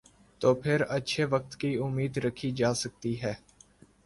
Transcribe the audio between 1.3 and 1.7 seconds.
وقت